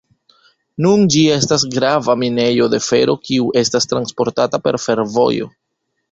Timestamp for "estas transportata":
3.61-4.61